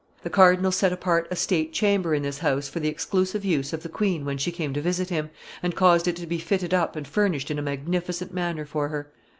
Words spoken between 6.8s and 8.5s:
and furnished in a magnificent